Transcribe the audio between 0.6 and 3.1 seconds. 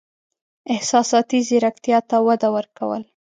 احساساتي زیرکتیا ته وده ورکول: